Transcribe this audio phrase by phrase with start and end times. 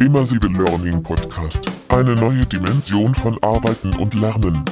[0.00, 1.60] Immersive Learning Podcast.
[1.88, 4.64] Eine neue Dimension von Arbeiten und Lernen.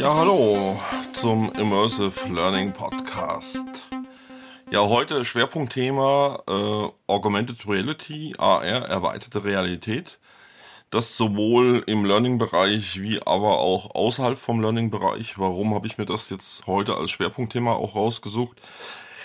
[0.00, 0.80] Ja, hallo
[1.12, 3.84] zum Immersive Learning Podcast.
[4.72, 10.18] Ja, heute Schwerpunktthema äh, Augmented Reality, AR, erweiterte Realität.
[10.90, 15.38] Das sowohl im Learning-Bereich wie aber auch außerhalb vom Learning-Bereich.
[15.38, 18.58] Warum habe ich mir das jetzt heute als Schwerpunktthema auch rausgesucht?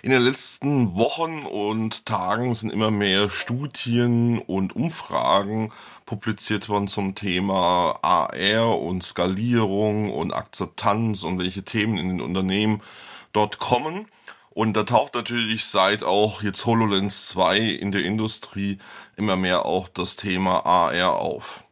[0.02, 5.72] In den letzten Wochen und Tagen sind immer mehr Studien und Umfragen
[6.06, 12.82] publiziert worden zum Thema AR und Skalierung und Akzeptanz und welche Themen in den Unternehmen
[13.32, 14.10] dort kommen.
[14.54, 18.78] Und da taucht natürlich seit auch jetzt HoloLens 2 in der Industrie
[19.16, 21.64] immer mehr auch das Thema AR auf.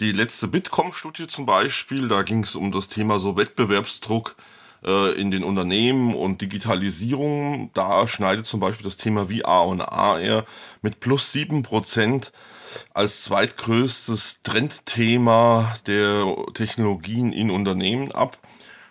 [0.00, 4.36] Die letzte Bitkom-Studie zum Beispiel, da ging es um das Thema so Wettbewerbsdruck
[4.84, 7.70] äh, in den Unternehmen und Digitalisierung.
[7.74, 10.44] Da schneidet zum Beispiel das Thema VR und AR
[10.82, 12.32] mit plus sieben Prozent
[12.92, 18.38] als zweitgrößtes Trendthema der Technologien in Unternehmen ab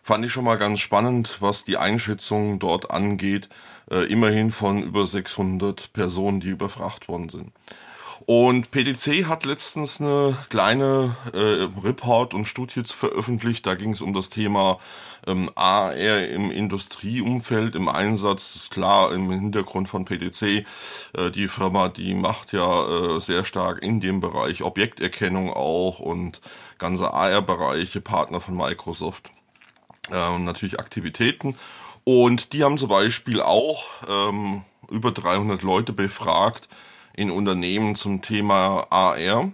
[0.03, 3.49] fand ich schon mal ganz spannend, was die Einschätzung dort angeht.
[3.89, 7.51] Äh, immerhin von über 600 Personen, die überfragt worden sind.
[8.25, 13.65] Und PDC hat letztens eine kleine äh, Report und Studie veröffentlicht.
[13.65, 14.77] Da ging es um das Thema
[15.27, 18.53] ähm, AR im Industrieumfeld, im Einsatz.
[18.53, 20.65] Das ist klar im Hintergrund von PDC.
[21.17, 26.39] Äh, die Firma, die macht ja äh, sehr stark in dem Bereich Objekterkennung auch und
[26.77, 29.31] ganze AR-Bereiche, Partner von Microsoft
[30.11, 31.55] äh, natürlich Aktivitäten.
[32.03, 36.67] Und die haben zum Beispiel auch ähm, über 300 Leute befragt
[37.13, 39.51] in Unternehmen zum Thema AR.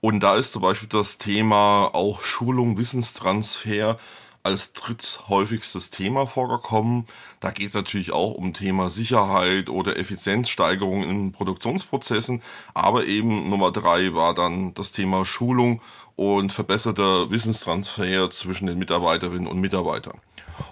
[0.00, 3.98] Und da ist zum Beispiel das Thema auch Schulung, Wissenstransfer
[4.42, 7.06] als dritthäufigstes Thema vorgekommen.
[7.40, 12.42] Da geht es natürlich auch um Thema Sicherheit oder Effizienzsteigerung in Produktionsprozessen.
[12.74, 15.80] Aber eben Nummer drei war dann das Thema Schulung
[16.16, 20.20] und verbesserter Wissenstransfer zwischen den Mitarbeiterinnen und Mitarbeitern.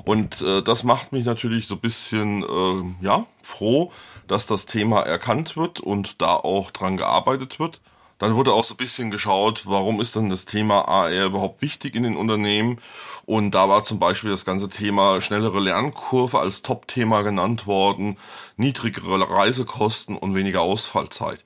[0.05, 3.93] Und äh, das macht mich natürlich so ein bisschen äh, ja, froh,
[4.29, 7.81] dass das Thema erkannt wird und da auch dran gearbeitet wird.
[8.23, 11.97] Dann wurde auch so ein bisschen geschaut, warum ist denn das Thema AR überhaupt wichtig
[11.97, 12.79] in den Unternehmen?
[13.27, 18.19] Und da war zum Beispiel das ganze Thema schnellere Lernkurve als Top-Thema genannt worden,
[18.57, 21.45] niedrigere Reisekosten und weniger Ausfallzeit.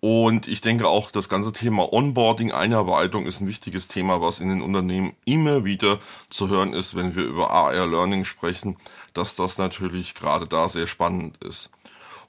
[0.00, 4.48] Und ich denke auch, das ganze Thema Onboarding, Einarbeitung ist ein wichtiges Thema, was in
[4.48, 8.78] den Unternehmen immer wieder zu hören ist, wenn wir über AR Learning sprechen,
[9.14, 11.70] dass das natürlich gerade da sehr spannend ist.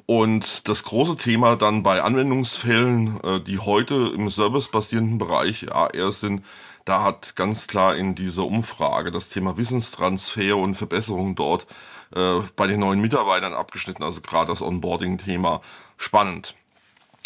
[0.10, 6.46] Und das große Thema dann bei Anwendungsfällen, äh, die heute im servicebasierenden Bereich AR sind,
[6.86, 11.68] da hat ganz klar in dieser Umfrage das Thema Wissenstransfer und Verbesserung dort
[12.16, 15.60] äh, bei den neuen Mitarbeitern abgeschnitten, also gerade das Onboarding-Thema
[15.98, 16.56] spannend.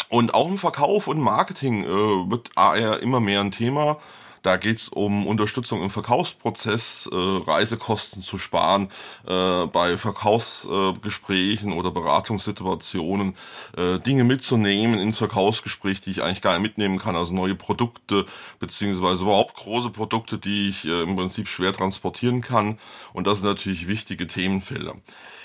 [0.08, 3.98] Und auch im Verkauf und Marketing äh, wird AR immer mehr ein Thema.
[4.42, 8.90] Da geht's um Unterstützung im Verkaufsprozess, äh, Reisekosten zu sparen,
[9.26, 13.36] äh, bei Verkaufsgesprächen äh, oder Beratungssituationen,
[13.76, 18.26] äh, Dinge mitzunehmen ins Verkaufsgespräch, die ich eigentlich gar nicht mitnehmen kann, also neue Produkte,
[18.58, 22.78] beziehungsweise überhaupt große Produkte, die ich äh, im Prinzip schwer transportieren kann.
[23.12, 24.96] Und das sind natürlich wichtige Themenfelder.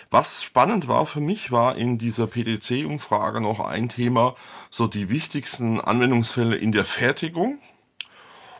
[0.09, 4.35] Was spannend war für mich, war in dieser PDC-Umfrage noch ein Thema,
[4.71, 7.59] so die wichtigsten Anwendungsfälle in der Fertigung.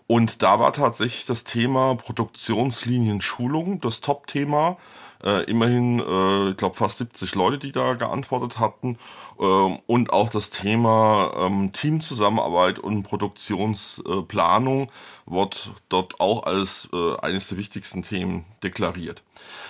[0.08, 4.78] Und da war tatsächlich das Thema Produktionslinien-Schulung das Top-Thema.
[5.24, 8.98] Äh, immerhin, äh, ich glaube, fast 70 Leute, die da geantwortet hatten.
[9.40, 14.92] Ähm, und auch das Thema ähm, Teamzusammenarbeit und Produktionsplanung
[15.26, 19.24] wird dort auch als äh, eines der wichtigsten Themen deklariert.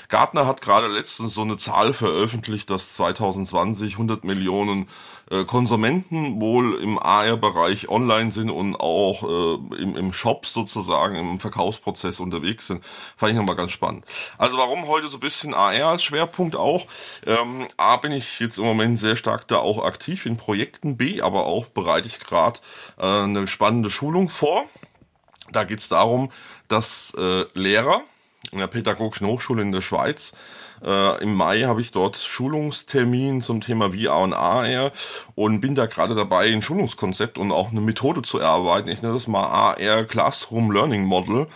[0.09, 4.87] Gartner hat gerade letztens so eine Zahl veröffentlicht, dass 2020 100 Millionen
[5.29, 11.39] äh, Konsumenten wohl im AR-Bereich online sind und auch äh, im, im Shop sozusagen im
[11.41, 12.83] Verkaufsprozess unterwegs sind.
[13.17, 14.05] Fand ich nochmal ganz spannend.
[14.37, 16.85] Also warum heute so ein bisschen AR als Schwerpunkt auch?
[17.25, 21.21] Ähm, A bin ich jetzt im Moment sehr stark da auch aktiv in Projekten, B
[21.21, 22.59] aber auch bereite ich gerade
[22.97, 24.65] äh, eine spannende Schulung vor.
[25.51, 26.31] Da geht es darum,
[26.67, 28.01] dass äh, Lehrer
[28.51, 30.33] in der Pädagogischen Hochschule in der Schweiz
[30.83, 34.91] äh, Im Mai habe ich dort Schulungstermin zum Thema VR und AR
[35.35, 38.89] und bin da gerade dabei, ein Schulungskonzept und auch eine Methode zu erarbeiten.
[38.89, 41.47] Ich nenne das mal AR Classroom Learning Model.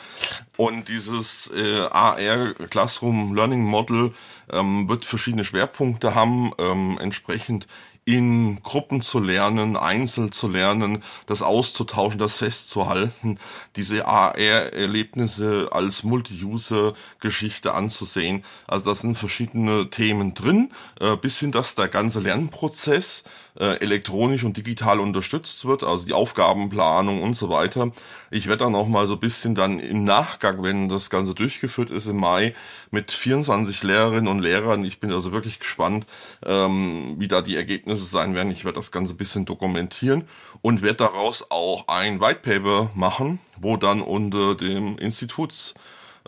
[0.57, 4.13] Und dieses äh, AR Classroom Learning Model
[4.51, 7.67] ähm, wird verschiedene Schwerpunkte haben, ähm, entsprechend
[8.03, 13.37] in Gruppen zu lernen, einzeln zu lernen, das auszutauschen, das festzuhalten,
[13.75, 18.43] diese AR-Erlebnisse als Multi-User-Geschichte anzusehen.
[18.65, 23.23] Also da sind verschiedene Themen drin, äh, bis hin, dass der ganze Lernprozess
[23.59, 27.91] äh, elektronisch und digital unterstützt wird, also die Aufgabenplanung und so weiter.
[28.31, 31.91] Ich werde dann auch mal so ein bisschen dann im Nachgang, wenn das Ganze durchgeführt
[31.91, 32.55] ist im Mai,
[32.89, 36.05] mit 24 Lehrerinnen und Lehrern, ich bin also wirklich gespannt,
[36.45, 38.51] ähm, wie da die Ergebnisse sein werden.
[38.51, 40.27] Ich werde das Ganze ein bisschen dokumentieren
[40.61, 45.73] und werde daraus auch ein White Paper machen, wo dann unter dem Instituts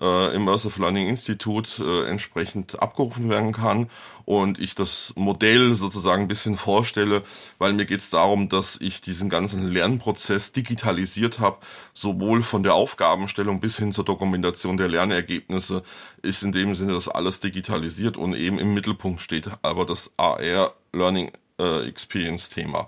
[0.02, 3.90] äh, Immersive Learning Institute äh, entsprechend abgerufen werden kann
[4.26, 7.24] und ich das Modell sozusagen ein bisschen vorstelle,
[7.58, 11.58] weil mir geht es darum, dass ich diesen ganzen Lernprozess digitalisiert habe,
[11.94, 15.84] sowohl von der Aufgabenstellung bis hin zur Dokumentation der Lernergebnisse
[16.22, 20.74] ist in dem Sinne, dass alles digitalisiert und eben im Mittelpunkt steht aber das AR
[20.94, 22.88] Learning äh, Experience Thema.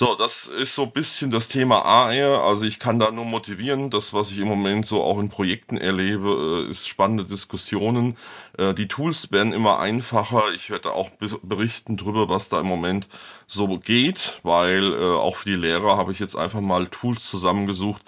[0.00, 2.44] So, das ist so ein bisschen das Thema AR.
[2.44, 3.90] Also ich kann da nur motivieren.
[3.90, 8.16] Das, was ich im Moment so auch in Projekten erlebe, äh, ist spannende Diskussionen.
[8.56, 10.44] Äh, die Tools werden immer einfacher.
[10.54, 11.10] Ich werde auch
[11.42, 13.08] berichten drüber, was da im Moment
[13.48, 18.02] so geht, weil äh, auch für die Lehrer habe ich jetzt einfach mal Tools zusammengesucht,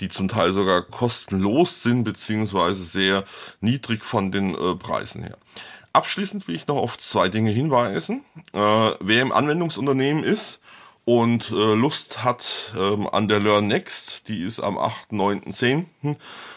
[0.00, 3.22] die zum Teil sogar kostenlos sind, beziehungsweise sehr
[3.60, 5.38] niedrig von den Preisen her.
[5.96, 8.22] Abschließend will ich noch auf zwei Dinge hinweisen.
[8.52, 10.60] wer im Anwendungsunternehmen ist,
[11.06, 15.86] und äh, Lust hat ähm, an der Learn Next, die ist am 8., 9., 10.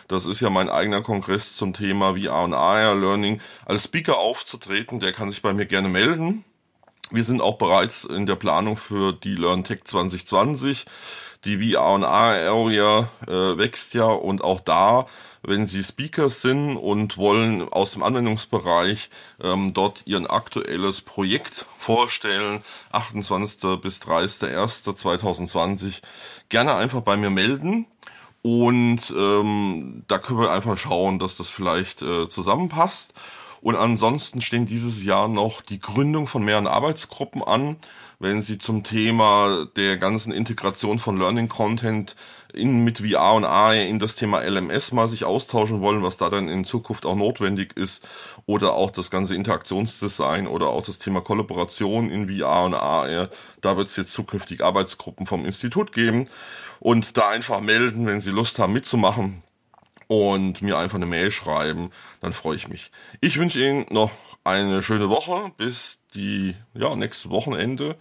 [0.07, 3.41] Das ist ja mein eigener Kongress zum Thema VR und AR Learning.
[3.65, 6.43] Als Speaker aufzutreten, der kann sich bei mir gerne melden.
[7.11, 10.85] Wir sind auch bereits in der Planung für die LearnTech 2020.
[11.45, 15.05] Die VR und AR Area äh, wächst ja und auch da
[15.41, 19.09] wenn Sie Speaker sind und wollen aus dem Anwendungsbereich
[19.41, 22.61] ähm, dort Ihren aktuelles Projekt vorstellen,
[22.91, 23.81] 28.
[23.81, 26.01] bis 30.01.2020,
[26.49, 27.85] gerne einfach bei mir melden.
[28.41, 33.13] Und ähm, da können wir einfach schauen, dass das vielleicht äh, zusammenpasst.
[33.61, 37.77] Und ansonsten stehen dieses Jahr noch die Gründung von mehreren Arbeitsgruppen an.
[38.19, 42.15] Wenn Sie zum Thema der ganzen Integration von Learning Content
[42.53, 46.29] in, mit VR und AR in das Thema LMS mal sich austauschen wollen, was da
[46.29, 48.05] dann in Zukunft auch notwendig ist,
[48.45, 53.29] oder auch das ganze Interaktionsdesign oder auch das Thema Kollaboration in VR und AR,
[53.61, 56.27] da wird es jetzt zukünftig Arbeitsgruppen vom Institut geben.
[56.79, 59.43] Und da einfach melden, wenn Sie Lust haben mitzumachen
[60.09, 62.91] und mir einfach eine Mail schreiben, dann freue ich mich.
[63.21, 64.11] Ich wünsche Ihnen noch
[64.43, 67.95] eine schöne Woche bis die ja nächste Wochenende.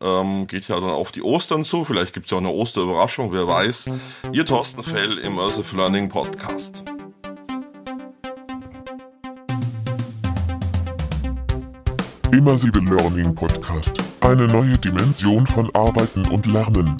[0.00, 1.84] Ähm, geht ja dann auf die Ostern zu.
[1.84, 3.90] Vielleicht gibt es ja auch eine Osterüberraschung, wer weiß.
[4.32, 6.82] Ihr Thorsten Fell, Immersive Learning Podcast.
[12.32, 13.92] Immersive Learning Podcast.
[14.22, 16.96] Eine neue Dimension von Arbeiten und Lernen.